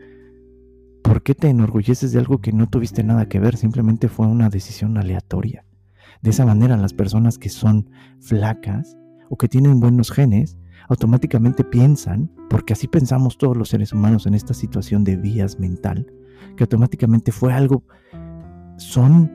¿Por 1.06 1.22
qué 1.22 1.36
te 1.36 1.48
enorgulleces 1.48 2.10
de 2.10 2.18
algo 2.18 2.40
que 2.40 2.52
no 2.52 2.66
tuviste 2.66 3.04
nada 3.04 3.28
que 3.28 3.38
ver? 3.38 3.56
Simplemente 3.56 4.08
fue 4.08 4.26
una 4.26 4.48
decisión 4.48 4.98
aleatoria. 4.98 5.64
De 6.20 6.30
esa 6.30 6.44
manera 6.44 6.76
las 6.76 6.94
personas 6.94 7.38
que 7.38 7.48
son 7.48 7.88
flacas 8.18 8.96
o 9.30 9.36
que 9.36 9.46
tienen 9.46 9.78
buenos 9.78 10.10
genes 10.10 10.58
automáticamente 10.88 11.62
piensan, 11.62 12.32
porque 12.50 12.72
así 12.72 12.88
pensamos 12.88 13.38
todos 13.38 13.56
los 13.56 13.68
seres 13.68 13.92
humanos 13.92 14.26
en 14.26 14.34
esta 14.34 14.52
situación 14.52 15.04
de 15.04 15.16
vías 15.16 15.60
mental, 15.60 16.12
que 16.56 16.64
automáticamente 16.64 17.30
fue 17.30 17.52
algo, 17.52 17.84
son 18.76 19.30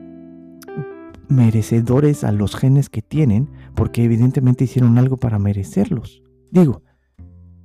merecedores 1.30 2.22
a 2.22 2.32
los 2.32 2.54
genes 2.54 2.90
que 2.90 3.00
tienen 3.00 3.48
porque 3.74 4.04
evidentemente 4.04 4.64
hicieron 4.64 4.98
algo 4.98 5.16
para 5.16 5.38
merecerlos. 5.38 6.21
Digo, 6.52 6.82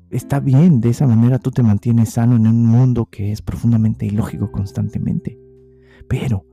está 0.10 0.40
bien, 0.40 0.80
de 0.80 0.92
esa 0.92 1.06
manera 1.08 1.40
tú 1.40 1.52
te 1.52 1.62
mantienes 1.62 2.12
sano 2.12 2.38
en 2.38 2.48
un 2.48 2.66
mundo 2.66 3.08
que 3.08 3.34
es 3.34 3.42
profundamente 3.42 4.06
ilógico 4.06 4.50
constantemente. 4.50 5.38
Pero, 6.08 6.46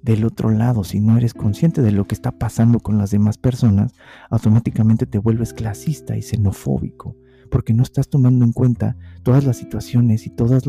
del 0.00 0.24
otro 0.24 0.50
lado, 0.50 0.84
si 0.84 1.00
no 1.00 1.18
eres 1.18 1.34
consciente 1.34 1.82
de 1.82 1.90
lo 1.90 2.06
que 2.06 2.14
está 2.14 2.30
pasando 2.30 2.78
con 2.78 2.96
las 2.96 3.10
demás 3.10 3.38
personas, 3.38 3.92
automáticamente 4.30 5.04
te 5.04 5.18
vuelves 5.18 5.52
clasista 5.52 6.16
y 6.16 6.22
xenofóbico, 6.22 7.16
porque 7.50 7.74
no 7.74 7.82
estás 7.82 8.08
tomando 8.08 8.44
en 8.44 8.52
cuenta 8.52 8.96
todas 9.24 9.44
las 9.44 9.56
situaciones 9.56 10.28
y 10.28 10.30
todas 10.30 10.68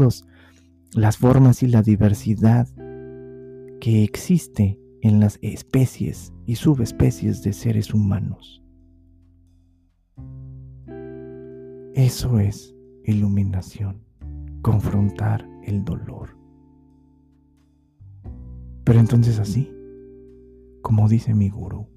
las 0.93 1.17
formas 1.17 1.61
y 1.61 1.67
la 1.67 1.83
diversidad 1.83 2.67
que 3.79 4.03
existe 4.03 4.79
en 5.03 5.19
las 5.19 5.37
especies 5.43 6.33
y 6.47 6.55
subespecies 6.55 7.43
de 7.43 7.53
seres 7.53 7.93
humanos. 7.93 8.60
Eso 11.93 12.39
es 12.39 12.73
iluminación, 13.03 14.01
confrontar 14.61 15.45
el 15.63 15.83
dolor. 15.83 16.37
Pero 18.85 18.99
entonces 18.99 19.39
así, 19.39 19.69
como 20.81 21.09
dice 21.09 21.33
mi 21.35 21.49
gurú, 21.49 21.89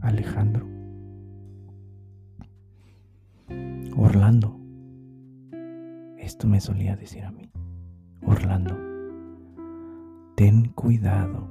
Alejandro, 0.00 0.66
Orlando, 3.94 4.58
esto 6.16 6.48
me 6.48 6.62
solía 6.62 6.96
decir 6.96 7.24
a 7.24 7.30
mí, 7.30 7.52
Orlando, 8.22 8.74
ten 10.34 10.70
cuidado 10.70 11.50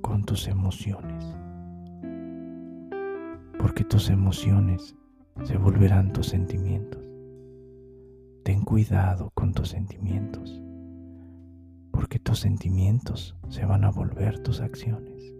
con 0.00 0.24
tus 0.24 0.48
emociones 0.48 1.36
porque 3.74 3.86
tus 3.86 4.08
emociones 4.08 4.94
se 5.42 5.56
volverán 5.58 6.12
tus 6.12 6.28
sentimientos. 6.28 7.02
Ten 8.44 8.62
cuidado 8.62 9.32
con 9.34 9.52
tus 9.52 9.70
sentimientos, 9.70 10.62
porque 11.90 12.20
tus 12.20 12.38
sentimientos 12.38 13.36
se 13.48 13.66
van 13.66 13.82
a 13.82 13.90
volver 13.90 14.38
tus 14.38 14.60
acciones. 14.60 15.34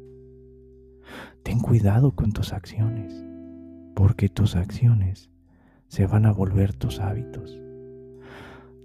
Ten 1.44 1.60
cuidado 1.60 2.10
con 2.16 2.32
tus 2.32 2.52
acciones, 2.52 3.24
porque 3.94 4.28
tus 4.28 4.56
acciones 4.56 5.30
se 5.86 6.08
van 6.08 6.26
a 6.26 6.32
volver 6.32 6.74
tus 6.74 6.98
hábitos. 6.98 7.56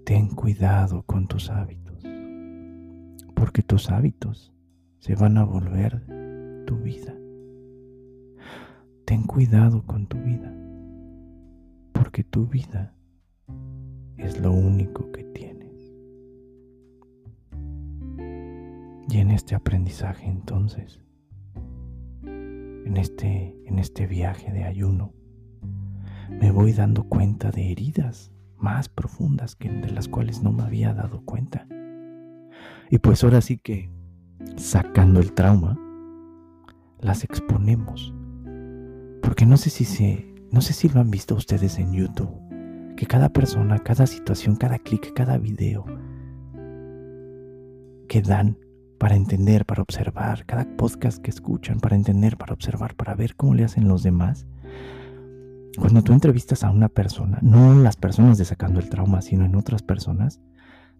Ten 0.04 0.28
cuidado 0.28 1.02
con 1.02 1.26
tus 1.26 1.50
hábitos, 1.50 2.04
porque 3.34 3.64
tus 3.64 3.90
hábitos 3.90 4.52
se 5.00 5.16
van 5.16 5.38
a 5.38 5.44
volver 5.44 6.04
tu 6.68 6.76
vida. 6.76 7.16
Ten 9.10 9.24
cuidado 9.24 9.82
con 9.86 10.06
tu 10.06 10.18
vida, 10.18 10.54
porque 11.92 12.22
tu 12.22 12.46
vida 12.46 12.94
es 14.16 14.40
lo 14.40 14.52
único 14.52 15.10
que 15.10 15.24
tienes. 15.24 15.92
Y 19.08 19.18
en 19.18 19.32
este 19.32 19.56
aprendizaje 19.56 20.28
entonces, 20.28 21.00
en 22.22 22.96
este, 22.96 23.60
en 23.66 23.80
este 23.80 24.06
viaje 24.06 24.52
de 24.52 24.62
ayuno, 24.62 25.12
me 26.28 26.52
voy 26.52 26.72
dando 26.72 27.02
cuenta 27.02 27.50
de 27.50 27.72
heridas 27.72 28.30
más 28.58 28.88
profundas 28.88 29.56
que 29.56 29.70
de 29.70 29.90
las 29.90 30.06
cuales 30.06 30.40
no 30.40 30.52
me 30.52 30.62
había 30.62 30.94
dado 30.94 31.24
cuenta. 31.24 31.66
Y 32.90 32.98
pues 32.98 33.24
ahora 33.24 33.40
sí 33.40 33.58
que, 33.58 33.90
sacando 34.54 35.18
el 35.18 35.32
trauma, 35.32 35.76
las 37.00 37.24
exponemos. 37.24 38.14
Porque 39.22 39.46
no 39.46 39.56
sé 39.56 39.70
si 39.70 39.84
se, 39.84 40.34
no 40.50 40.60
sé 40.60 40.72
si 40.72 40.88
lo 40.88 41.00
han 41.00 41.10
visto 41.10 41.34
ustedes 41.34 41.78
en 41.78 41.92
YouTube, 41.92 42.34
que 42.96 43.06
cada 43.06 43.28
persona, 43.28 43.78
cada 43.78 44.06
situación, 44.06 44.56
cada 44.56 44.78
clic, 44.78 45.12
cada 45.14 45.38
video 45.38 45.84
que 48.08 48.22
dan 48.22 48.58
para 48.98 49.16
entender, 49.16 49.64
para 49.64 49.82
observar, 49.82 50.44
cada 50.44 50.66
podcast 50.76 51.22
que 51.22 51.30
escuchan 51.30 51.80
para 51.80 51.96
entender, 51.96 52.36
para 52.36 52.52
observar, 52.52 52.94
para 52.96 53.14
ver 53.14 53.34
cómo 53.34 53.54
le 53.54 53.64
hacen 53.64 53.88
los 53.88 54.02
demás, 54.02 54.46
cuando 55.78 56.02
tú 56.02 56.12
entrevistas 56.12 56.64
a 56.64 56.70
una 56.70 56.88
persona, 56.88 57.38
no 57.40 57.74
las 57.74 57.96
personas 57.96 58.36
de 58.36 58.44
sacando 58.44 58.80
el 58.80 58.90
trauma, 58.90 59.22
sino 59.22 59.44
en 59.44 59.54
otras 59.54 59.82
personas, 59.82 60.40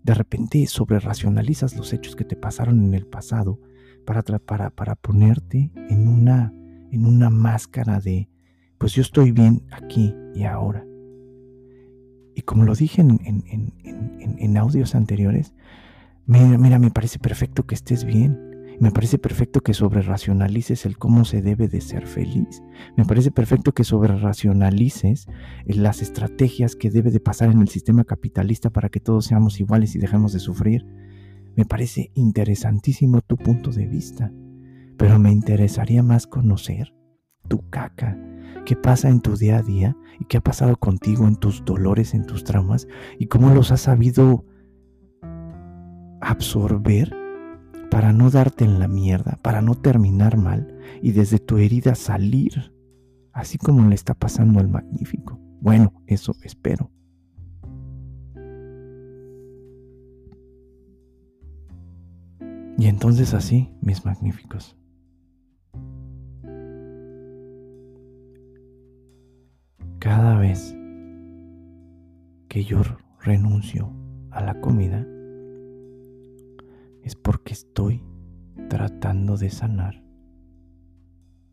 de 0.03 0.15
repente 0.15 0.67
sobre 0.67 1.01
racionalizas 1.01 1.77
los 1.77 1.93
hechos 1.93 2.17
que 2.17 2.25
te 2.25 2.37
pasaron 2.37 2.83
en 2.83 2.95
el 2.95 3.07
pasado 3.07 3.61
para, 4.07 4.23
para, 4.23 4.71
para 4.71 4.95
ponerte 4.95 5.71
en 5.91 6.09
una, 6.09 6.55
en 6.91 7.07
una 7.07 7.31
máscara 7.31 8.01
de, 8.01 8.29
pues 8.79 8.95
yo 8.95 9.03
estoy 9.03 9.33
bien 9.33 9.63
aquí 9.71 10.15
y 10.35 10.45
ahora. 10.45 10.85
Y 12.35 12.43
como 12.43 12.65
lo 12.65 12.75
dije 12.75 13.01
en, 13.01 13.21
en, 13.25 13.45
en, 13.85 14.37
en 14.39 14.57
audios 14.57 14.95
anteriores, 14.95 15.55
mira, 16.27 16.59
mira, 16.59 16.79
me 16.79 16.91
parece 16.91 17.19
perfecto 17.19 17.67
que 17.67 17.75
estés 17.75 18.05
bien. 18.05 18.51
Me 18.81 18.91
parece 18.91 19.19
perfecto 19.19 19.61
que 19.61 19.75
sobre 19.75 20.01
racionalices 20.01 20.87
el 20.87 20.97
cómo 20.97 21.27
se 21.27 21.43
debe 21.43 21.69
de 21.69 21.83
ser 21.83 22.07
feliz. 22.07 22.63
Me 22.97 23.05
parece 23.05 23.31
perfecto 23.31 23.73
que 23.73 23.85
sobre 23.85 24.17
racionalices 24.17 25.29
las 25.67 26.01
estrategias 26.01 26.77
que 26.77 26.91
debe 26.91 27.11
de 27.11 27.21
pasar 27.21 27.51
en 27.51 27.61
el 27.61 27.69
sistema 27.69 28.05
capitalista 28.05 28.71
para 28.71 28.89
que 28.89 28.99
todos 28.99 29.27
seamos 29.27 29.61
iguales 29.61 29.95
y 29.95 29.99
dejemos 29.99 30.33
de 30.33 30.39
sufrir. 30.39 30.87
Me 31.57 31.67
parece 31.67 32.11
interesantísimo 32.15 33.21
tu 33.21 33.37
punto 33.37 33.71
de 33.71 33.87
vista, 33.87 34.33
pero 35.01 35.19
me 35.19 35.33
interesaría 35.33 36.03
más 36.03 36.27
conocer 36.27 36.95
tu 37.49 37.67
caca, 37.71 38.19
qué 38.67 38.77
pasa 38.77 39.09
en 39.09 39.23
tu 39.23 39.35
día 39.35 39.57
a 39.57 39.63
día 39.63 39.97
y 40.19 40.27
qué 40.27 40.37
ha 40.37 40.43
pasado 40.43 40.77
contigo 40.77 41.27
en 41.27 41.37
tus 41.37 41.65
dolores, 41.65 42.13
en 42.13 42.27
tus 42.27 42.45
traumas 42.45 42.87
y 43.19 43.25
cómo 43.29 43.49
los 43.55 43.73
has 43.73 43.81
sabido 43.81 44.45
absorber 46.21 47.17
para 47.91 48.13
no 48.13 48.29
darte 48.29 48.67
en 48.67 48.79
la 48.79 48.89
mierda, 48.89 49.39
para 49.41 49.63
no 49.63 49.75
terminar 49.75 50.37
mal 50.37 50.77
y 51.01 51.13
desde 51.13 51.39
tu 51.39 51.57
herida 51.57 51.95
salir, 51.95 52.75
así 53.33 53.57
como 53.57 53.89
le 53.89 53.95
está 53.95 54.13
pasando 54.13 54.61
al 54.61 54.69
magnífico. 54.69 55.41
Bueno, 55.63 55.95
eso 56.09 56.35
espero. 56.43 56.91
Y 62.77 62.85
entonces 62.85 63.33
así, 63.33 63.71
mis 63.81 64.05
magníficos. 64.05 64.77
Cada 70.01 70.39
vez 70.39 70.75
que 72.49 72.65
yo 72.65 72.81
renuncio 73.21 73.93
a 74.31 74.41
la 74.41 74.59
comida, 74.59 75.07
es 77.03 77.15
porque 77.17 77.53
estoy 77.53 78.03
tratando 78.71 79.37
de 79.37 79.51
sanar 79.51 80.03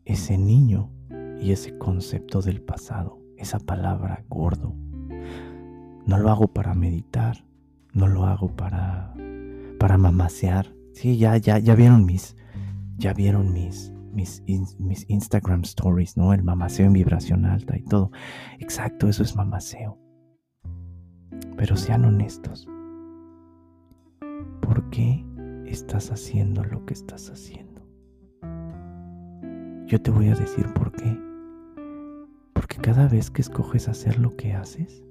ese 0.06 0.38
niño 0.38 0.90
y 1.38 1.52
ese 1.52 1.76
concepto 1.76 2.40
del 2.40 2.62
pasado, 2.62 3.20
esa 3.36 3.58
palabra 3.58 4.24
gordo. 4.30 4.74
No 6.06 6.16
lo 6.16 6.30
hago 6.30 6.48
para 6.48 6.72
meditar, 6.72 7.44
no 7.92 8.08
lo 8.08 8.24
hago 8.24 8.56
para 8.56 9.12
para 9.78 9.98
mamasear. 9.98 10.72
Sí, 10.94 11.18
ya 11.18 11.36
ya 11.36 11.58
ya 11.58 11.74
vieron 11.74 12.06
mis 12.06 12.34
ya 12.96 13.12
vieron 13.12 13.52
mis 13.52 13.92
mis, 14.12 14.42
Instagram 15.08 15.62
stories, 15.62 16.16
¿no? 16.16 16.32
El 16.32 16.42
mamaseo 16.42 16.86
en 16.86 16.92
vibración 16.92 17.44
alta 17.44 17.76
y 17.76 17.84
todo. 17.84 18.10
Exacto, 18.58 19.08
eso 19.08 19.22
es 19.22 19.36
mamaseo. 19.36 19.98
Pero 21.56 21.76
sean 21.76 22.04
honestos. 22.04 22.66
¿Por 24.60 24.88
qué 24.90 25.24
estás 25.70 26.10
haciendo 26.10 26.64
lo 26.64 26.84
que 26.84 26.94
estás 26.94 27.30
haciendo. 27.30 27.82
Yo 29.86 30.00
te 30.00 30.10
voy 30.10 30.28
a 30.28 30.34
decir 30.34 30.66
por 30.74 30.92
qué. 30.92 31.18
Porque 32.52 32.76
cada 32.78 33.08
vez 33.08 33.30
que 33.30 33.42
escoges 33.42 33.88
hacer 33.88 34.18
lo 34.18 34.36
que 34.36 34.52
haces, 34.52 35.02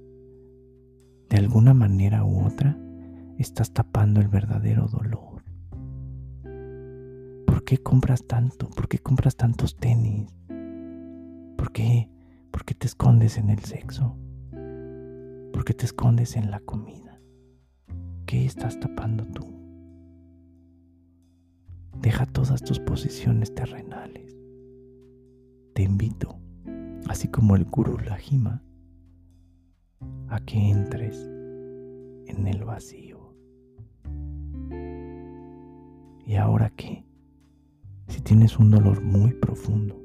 de 1.30 1.38
alguna 1.38 1.74
manera 1.74 2.24
u 2.24 2.46
otra, 2.46 2.78
estás 3.38 3.72
tapando 3.72 4.20
el 4.20 4.28
verdadero 4.28 4.88
dolor. 4.88 5.37
¿Por 7.68 7.78
qué 7.78 7.84
compras 7.84 8.24
tanto? 8.26 8.70
¿Por 8.70 8.88
qué 8.88 8.98
compras 8.98 9.36
tantos 9.36 9.76
tenis? 9.76 10.34
¿Por 11.58 11.74
qué? 11.74 12.10
¿Por 12.50 12.64
qué 12.64 12.74
te 12.74 12.88
escondes 12.88 13.38
en 13.38 13.50
el 13.50 13.60
sexo? 13.60 14.16
¿Por 15.52 15.66
qué 15.66 15.74
te 15.74 15.84
escondes 15.84 16.38
en 16.38 16.50
la 16.50 16.62
comida? 16.62 17.20
¿Qué 18.26 18.46
estás 18.46 18.80
tapando 18.80 19.26
tú? 19.26 19.54
Deja 22.00 22.26
todas 22.26 22.62
tus 22.62 22.80
posiciones 22.80 23.54
terrenales. 23.54 24.34
Te 25.74 25.84
invito, 25.84 26.40
así 27.10 27.28
como 27.28 27.58
el 27.58 27.66
Guru 27.66 27.98
Lajima, 27.98 28.64
a 30.30 30.40
que 30.40 30.70
entres 30.70 31.22
en 32.28 32.48
el 32.48 32.64
vacío. 32.64 33.36
¿Y 36.26 36.36
ahora 36.36 36.70
qué? 36.70 37.07
Tienes 38.28 38.60
un 38.60 38.72
dolor 38.72 39.02
muy 39.02 39.32
profundo 39.32 40.04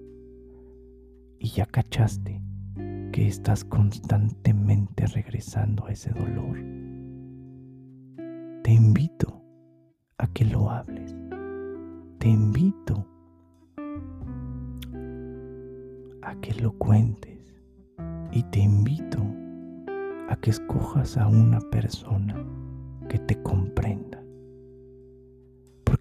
y 1.41 1.49
ya 1.49 1.67
cachaste 1.67 2.41
que 3.13 3.27
estás 3.27 3.65
constantemente 3.65 5.07
regresando 5.07 5.87
a 5.87 5.91
ese 5.91 6.11
dolor, 6.11 6.57
te 8.63 8.73
invito 8.73 9.43
a 10.19 10.29
que 10.29 10.45
lo 10.45 10.71
hables 10.71 11.17
te 12.23 12.29
invito 12.29 13.05
a 16.23 16.35
que 16.41 16.55
lo 16.55 16.71
cuentes 16.79 17.53
y 18.31 18.45
te 18.45 18.61
invito 18.61 19.19
a 20.29 20.37
que 20.37 20.51
escojas 20.51 21.17
a 21.17 21.27
una 21.27 21.59
persona 21.73 22.37
que 23.09 23.19
te 23.19 23.43
comprenda. 23.43 24.22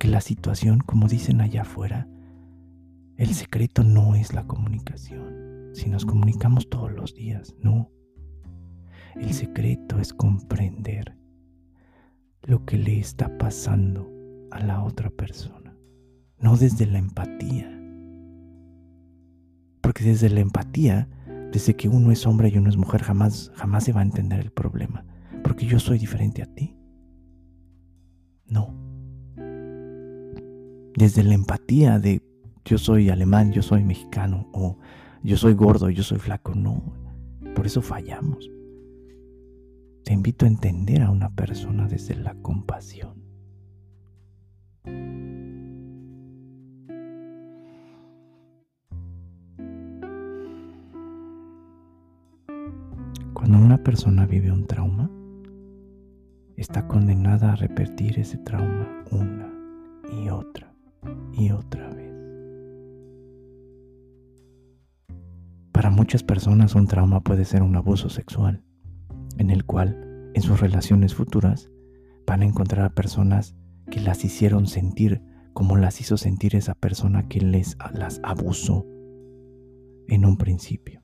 Porque 0.02 0.14
la 0.14 0.22
situación, 0.22 0.80
como 0.80 1.08
dicen 1.08 1.42
allá 1.42 1.62
afuera, 1.62 2.08
el 3.18 3.36
secreto 3.36 3.84
no 3.84 4.16
es 4.16 4.34
la 4.34 4.48
comunicación. 4.48 5.70
Si 5.76 5.92
nos 5.92 6.08
comunicamos 6.08 6.72
todos 6.72 6.92
los 6.92 7.14
días, 7.14 7.54
no. 7.62 7.92
El 9.16 9.32
secreto 9.32 10.00
es 10.00 10.12
comprender 10.12 11.16
lo 12.42 12.66
que 12.66 12.80
le 12.80 12.98
está 12.98 13.38
pasando 13.38 14.10
a 14.50 14.60
la 14.62 14.82
otra 14.84 15.12
persona 15.12 15.78
no 16.40 16.58
desde 16.58 16.88
la 16.88 16.98
empatía. 16.98 17.70
Porque 19.82 20.04
desde 20.04 20.32
la 20.32 20.40
empatía, 20.40 21.08
desde 21.52 21.76
que 21.76 21.90
uno 21.90 22.12
es 22.12 22.26
hombre 22.26 22.50
y 22.50 22.58
uno 22.58 22.72
es 22.72 22.78
mujer, 22.78 23.04
jamás, 23.04 23.52
jamás 23.54 23.84
se 23.84 23.94
va 23.94 24.00
a 24.00 24.06
entender 24.06 24.40
el 24.40 24.52
problema. 24.52 25.06
Porque 25.44 25.68
yo 25.68 25.80
soy 25.80 26.00
diferente 26.00 26.42
a 26.42 26.48
ti. 26.48 26.76
No. 28.48 28.81
Desde 30.96 31.24
la 31.24 31.36
empatía 31.36 32.00
de 32.00 32.22
yo 32.66 32.78
soy 32.78 33.10
alemán, 33.10 33.54
yo 33.54 33.62
soy 33.62 33.84
mexicano, 33.84 34.50
o 34.54 34.78
yo 35.24 35.38
soy 35.38 35.54
gordo, 35.54 35.90
yo 35.90 36.04
soy 36.04 36.20
flaco, 36.20 36.54
no. 36.54 36.84
Por 37.56 37.66
eso 37.66 37.82
fallamos. 37.82 38.50
te 40.04 40.14
invito 40.14 40.46
a 40.46 40.50
entender 40.50 41.04
a 41.04 41.12
una 41.12 41.30
persona 41.30 41.88
desde 41.88 42.16
la 42.16 42.34
compasión. 42.36 43.22
Cuando 53.34 53.58
una 53.58 53.78
persona 53.84 54.26
vive 54.26 54.52
un 54.52 54.66
trauma, 54.66 55.10
está 56.58 56.88
condenada 56.88 57.54
a 57.54 57.56
repetir 57.56 58.20
ese 58.20 58.38
trauma 58.38 59.04
una 59.12 59.52
y 60.12 60.30
otra 60.30 60.71
otra 61.50 61.90
vez. 61.90 62.14
Para 65.72 65.90
muchas 65.90 66.22
personas 66.22 66.76
un 66.76 66.86
trauma 66.86 67.22
puede 67.22 67.46
ser 67.46 67.64
un 67.64 67.76
abuso 67.76 68.10
sexual, 68.10 68.64
en 69.38 69.50
el 69.50 69.66
cual 69.66 70.30
en 70.36 70.42
sus 70.44 70.60
relaciones 70.60 71.16
futuras 71.16 71.72
van 72.28 72.44
a 72.44 72.46
encontrar 72.46 72.86
a 72.86 72.94
personas 72.94 73.56
que 73.90 74.00
las 74.00 74.24
hicieron 74.24 74.68
sentir 74.68 75.24
como 75.54 75.76
las 75.78 76.00
hizo 76.00 76.18
sentir 76.18 76.56
esa 76.56 76.76
persona 76.76 77.28
que 77.28 77.42
les 77.42 77.78
las 77.94 78.20
abusó 78.24 78.86
en 80.08 80.26
un 80.26 80.38
principio. 80.38 81.02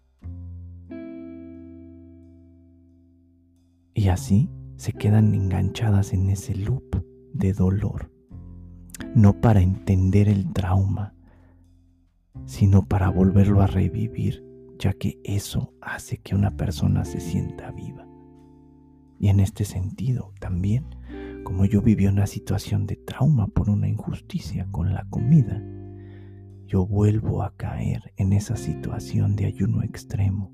Y 3.93 4.09
así 4.09 4.49
se 4.75 4.93
quedan 4.93 5.33
enganchadas 5.33 6.13
en 6.13 6.29
ese 6.29 6.55
loop 6.55 7.03
de 7.33 7.53
dolor, 7.53 8.11
no 9.15 9.39
para 9.41 9.61
entender 9.61 10.29
el 10.29 10.51
trauma, 10.53 11.13
sino 12.45 12.85
para 12.85 13.09
volverlo 13.09 13.61
a 13.61 13.67
revivir 13.67 14.43
ya 14.79 14.93
que 14.93 15.19
eso 15.23 15.73
hace 15.81 16.17
que 16.17 16.35
una 16.35 16.51
persona 16.51 17.03
se 17.05 17.19
sienta 17.19 17.71
viva. 17.71 18.07
Y 19.19 19.29
en 19.29 19.39
este 19.39 19.65
sentido 19.65 20.33
también, 20.39 20.85
como 21.43 21.65
yo 21.65 21.81
viví 21.81 22.05
una 22.07 22.27
situación 22.27 22.85
de 22.85 22.95
trauma 22.95 23.47
por 23.47 23.69
una 23.69 23.87
injusticia 23.87 24.67
con 24.71 24.93
la 24.93 25.05
comida, 25.09 25.63
yo 26.67 26.85
vuelvo 26.85 27.43
a 27.43 27.55
caer 27.55 28.13
en 28.17 28.33
esa 28.33 28.57
situación 28.57 29.35
de 29.35 29.45
ayuno 29.45 29.83
extremo, 29.83 30.53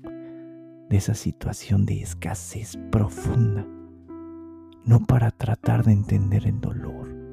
de 0.88 0.96
esa 0.96 1.14
situación 1.14 1.84
de 1.84 2.00
escasez 2.00 2.78
profunda, 2.90 3.66
no 4.84 5.00
para 5.06 5.30
tratar 5.30 5.84
de 5.84 5.92
entender 5.92 6.46
el 6.46 6.60
dolor, 6.60 7.23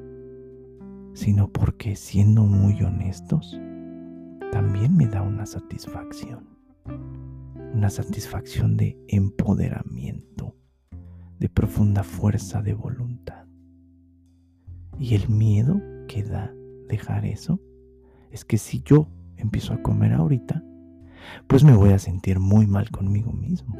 sino 1.14 1.48
porque 1.48 1.96
siendo 1.96 2.44
muy 2.44 2.82
honestos, 2.82 3.58
también 4.50 4.96
me 4.96 5.06
da 5.06 5.22
una 5.22 5.46
satisfacción 5.46 6.52
una 7.72 7.90
satisfacción 7.90 8.76
de 8.76 8.98
empoderamiento, 9.08 10.54
de 11.38 11.48
profunda 11.48 12.04
fuerza 12.04 12.62
de 12.62 12.74
voluntad. 12.74 13.46
Y 14.98 15.14
el 15.14 15.28
miedo 15.28 15.80
que 16.06 16.22
da 16.22 16.54
dejar 16.88 17.24
eso 17.24 17.60
es 18.30 18.44
que 18.44 18.58
si 18.58 18.82
yo 18.82 19.08
empiezo 19.36 19.72
a 19.72 19.82
comer 19.82 20.12
ahorita, 20.12 20.62
pues 21.46 21.64
me 21.64 21.74
voy 21.74 21.90
a 21.90 21.98
sentir 21.98 22.38
muy 22.38 22.66
mal 22.66 22.90
conmigo 22.90 23.32
mismo. 23.32 23.76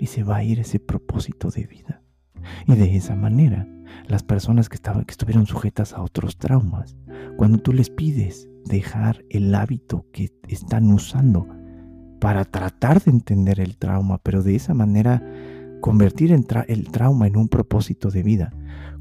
Y 0.00 0.06
se 0.06 0.22
va 0.22 0.36
a 0.36 0.44
ir 0.44 0.60
ese 0.60 0.80
propósito 0.80 1.50
de 1.50 1.66
vida. 1.66 2.02
Y 2.66 2.74
de 2.74 2.96
esa 2.96 3.14
manera, 3.14 3.66
las 4.06 4.22
personas 4.22 4.68
que, 4.68 4.76
estaban, 4.76 5.04
que 5.04 5.12
estuvieron 5.12 5.46
sujetas 5.46 5.92
a 5.92 6.02
otros 6.02 6.38
traumas, 6.38 6.96
cuando 7.36 7.58
tú 7.58 7.72
les 7.72 7.90
pides 7.90 8.48
dejar 8.64 9.24
el 9.30 9.54
hábito 9.54 10.06
que 10.12 10.30
están 10.48 10.92
usando 10.92 11.46
para 12.20 12.44
tratar 12.44 13.02
de 13.02 13.10
entender 13.10 13.60
el 13.60 13.76
trauma, 13.76 14.18
pero 14.18 14.42
de 14.42 14.56
esa 14.56 14.74
manera 14.74 15.22
convertir 15.80 16.32
el 16.32 16.90
trauma 16.90 17.26
en 17.26 17.36
un 17.36 17.48
propósito 17.48 18.10
de 18.10 18.22
vida. 18.22 18.52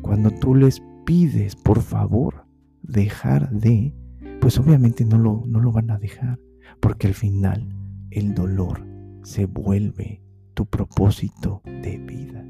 Cuando 0.01 0.31
tú 0.31 0.55
les 0.55 0.81
pides, 1.05 1.55
por 1.55 1.81
favor, 1.81 2.45
dejar 2.83 3.49
de, 3.51 3.93
pues 4.39 4.59
obviamente 4.59 5.05
no 5.05 5.17
lo, 5.17 5.43
no 5.47 5.59
lo 5.59 5.71
van 5.71 5.91
a 5.91 5.97
dejar, 5.97 6.39
porque 6.79 7.07
al 7.07 7.13
final 7.13 7.75
el 8.11 8.33
dolor 8.33 8.85
se 9.23 9.45
vuelve 9.45 10.21
tu 10.53 10.65
propósito 10.65 11.61
de 11.65 11.97
vida. 11.97 12.46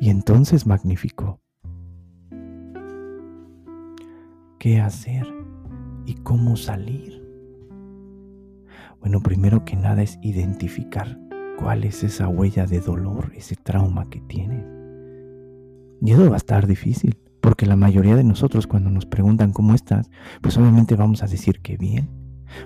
Y 0.00 0.08
entonces 0.08 0.66
magnificó. 0.66 1.42
¿Qué 4.58 4.80
hacer 4.80 5.26
y 6.06 6.14
cómo 6.14 6.56
salir? 6.56 7.22
Bueno, 9.00 9.20
primero 9.20 9.66
que 9.66 9.76
nada 9.76 10.02
es 10.02 10.18
identificar 10.22 11.18
cuál 11.58 11.84
es 11.84 12.02
esa 12.02 12.28
huella 12.28 12.64
de 12.64 12.80
dolor, 12.80 13.32
ese 13.34 13.56
trauma 13.56 14.08
que 14.08 14.20
tienes. 14.22 14.64
Y 16.00 16.12
eso 16.12 16.28
va 16.30 16.36
a 16.36 16.38
estar 16.38 16.66
difícil, 16.66 17.18
porque 17.42 17.66
la 17.66 17.76
mayoría 17.76 18.16
de 18.16 18.24
nosotros 18.24 18.66
cuando 18.66 18.90
nos 18.90 19.04
preguntan 19.04 19.52
cómo 19.52 19.74
estás, 19.74 20.10
pues 20.40 20.56
obviamente 20.56 20.96
vamos 20.96 21.22
a 21.22 21.26
decir 21.26 21.60
que 21.60 21.76
bien, 21.76 22.08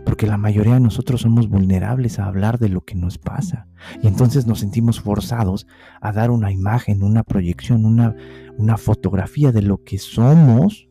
porque 0.05 0.27
la 0.27 0.37
mayoría 0.37 0.75
de 0.75 0.81
nosotros 0.81 1.23
somos 1.23 1.49
vulnerables 1.49 2.19
a 2.19 2.27
hablar 2.27 2.59
de 2.59 2.69
lo 2.69 2.83
que 2.83 2.95
nos 2.95 3.19
pasa. 3.19 3.67
Y 4.03 4.07
entonces 4.07 4.47
nos 4.47 4.61
sentimos 4.61 5.01
forzados 5.01 5.67
a 6.01 6.13
dar 6.13 6.31
una 6.31 6.53
imagen, 6.53 7.03
una 7.03 7.23
proyección, 7.23 7.85
una, 7.85 8.15
una 8.57 8.77
fotografía 8.77 9.53
de 9.53 9.63
lo 9.63 9.83
que 9.83 9.99
somos 9.99 10.89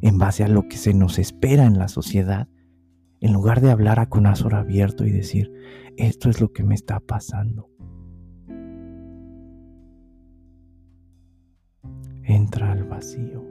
en 0.00 0.18
base 0.18 0.44
a 0.44 0.48
lo 0.48 0.68
que 0.68 0.76
se 0.76 0.94
nos 0.94 1.18
espera 1.18 1.64
en 1.64 1.78
la 1.78 1.88
sociedad 1.88 2.48
en 3.22 3.32
lugar 3.32 3.60
de 3.60 3.70
hablar 3.70 4.00
a 4.00 4.08
corazón 4.08 4.52
abierto 4.52 5.06
y 5.06 5.12
decir, 5.12 5.52
esto 5.96 6.28
es 6.28 6.40
lo 6.40 6.52
que 6.52 6.64
me 6.64 6.74
está 6.74 6.98
pasando. 6.98 7.70
Entra 12.24 12.72
al 12.72 12.82
vacío. 12.82 13.46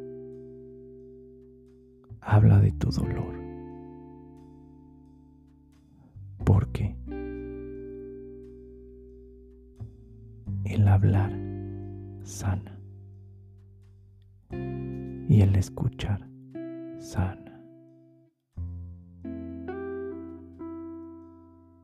Habla 2.19 2.59
de 2.59 2.73
tu 2.73 2.91
dolor. 2.91 3.40
Porque 6.43 6.95
el 10.65 10.87
hablar 10.87 11.31
sana 12.23 12.79
y 15.27 15.41
el 15.41 15.55
escuchar 15.55 16.27
sana. 16.99 17.51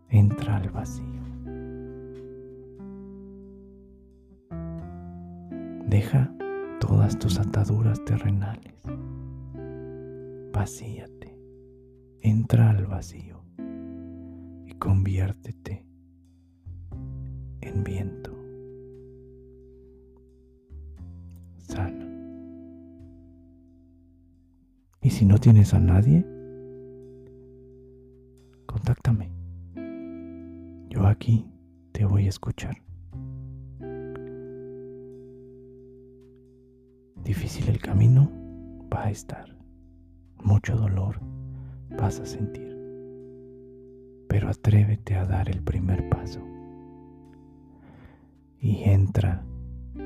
entra 0.10 0.58
al 0.58 0.70
vacío. 0.70 1.06
Deja 5.88 6.32
todas 6.80 7.18
tus 7.18 7.40
ataduras 7.40 8.04
terrenales. 8.06 8.74
Vacíate. 10.54 11.38
Entra 12.22 12.72
al 12.72 12.86
vacío 12.88 13.47
conviértete 14.80 15.86
en 17.62 17.84
viento. 17.84 18.32
Sana. 21.58 22.06
Y 25.02 25.10
si 25.10 25.26
no 25.26 25.38
tienes 25.38 25.74
a 25.74 25.80
nadie, 25.80 26.26
contáctame. 28.66 29.32
Yo 30.90 31.06
aquí 31.06 31.46
te 31.92 32.06
voy 32.06 32.26
a 32.26 32.30
escuchar. 32.30 32.78
Difícil 37.24 37.68
el 37.70 37.80
camino 37.80 38.32
va 38.94 39.06
a 39.06 39.12
estar. 39.12 39.56
Mucho 40.44 40.78
dolor 40.78 41.20
vas 41.98 42.20
a 42.20 42.26
sentir. 42.26 42.67
Pero 44.38 44.50
atrévete 44.50 45.16
a 45.16 45.26
dar 45.26 45.50
el 45.50 45.64
primer 45.64 46.10
paso. 46.10 46.40
Y 48.60 48.84
entra 48.84 49.44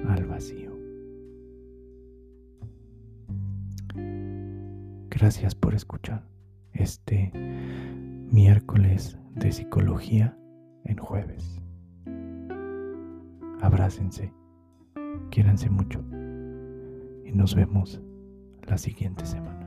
al 0.08 0.26
vacío. 0.26 0.72
Gracias 5.10 5.54
por 5.54 5.76
escuchar 5.76 6.24
este 6.72 7.34
miércoles 8.32 9.18
de 9.36 9.52
psicología 9.52 10.38
en 10.86 10.96
jueves. 10.96 11.62
Abrácense, 13.60 14.32
quiéranse 15.30 15.70
mucho 15.70 16.00
y 17.26 17.34
nos 17.34 17.54
vemos 17.54 18.00
la 18.66 18.78
siguiente 18.78 19.26
semana. 19.26 19.61